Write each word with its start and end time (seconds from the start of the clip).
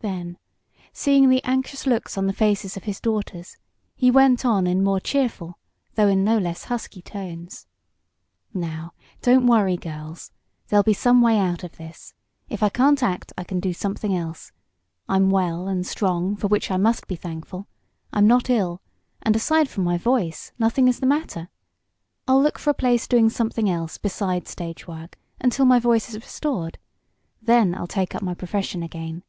Then, 0.00 0.38
seeing 0.92 1.28
the 1.28 1.42
anxious 1.42 1.84
looks 1.84 2.16
on 2.16 2.28
the 2.28 2.32
faces 2.32 2.76
of 2.76 2.84
his 2.84 3.00
daughters, 3.00 3.56
he 3.96 4.12
went 4.12 4.44
on, 4.44 4.64
in 4.64 4.84
more 4.84 5.00
cheerful, 5.00 5.58
though 5.96 6.06
in 6.06 6.22
no 6.22 6.38
less 6.38 6.66
husky 6.66 7.02
tones: 7.02 7.66
"Now 8.54 8.92
don't 9.22 9.48
worry, 9.48 9.76
girls. 9.76 10.30
There'll 10.68 10.84
be 10.84 10.92
some 10.94 11.20
way 11.20 11.36
out 11.36 11.64
of 11.64 11.78
this. 11.78 12.14
If 12.48 12.62
I 12.62 12.68
can't 12.68 13.02
act 13.02 13.32
I 13.36 13.42
can 13.42 13.58
do 13.58 13.72
something 13.72 14.16
else. 14.16 14.52
I'm 15.08 15.30
well 15.30 15.66
and 15.66 15.84
strong, 15.84 16.36
for 16.36 16.46
which 16.46 16.70
I 16.70 16.76
must 16.76 17.08
be 17.08 17.16
thankful. 17.16 17.66
I'm 18.12 18.28
not 18.28 18.48
ill 18.48 18.80
and, 19.22 19.34
aside 19.34 19.68
from 19.68 19.82
my 19.82 19.98
voice, 19.98 20.52
nothing 20.60 20.86
is 20.86 21.00
the 21.00 21.06
matter. 21.06 21.48
I'll 22.28 22.40
look 22.40 22.60
for 22.60 22.70
a 22.70 22.74
place 22.74 23.08
doing 23.08 23.30
something 23.30 23.68
else 23.68 23.98
beside 23.98 24.46
stage 24.46 24.86
work, 24.86 25.18
until 25.40 25.64
my 25.64 25.80
voice 25.80 26.08
is 26.08 26.14
restored. 26.14 26.78
Then 27.42 27.74
I'll 27.74 27.88
take 27.88 28.14
up 28.14 28.22
my 28.22 28.34
profession 28.34 28.84
again. 28.84 29.24